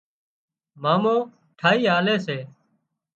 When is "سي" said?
2.25-2.37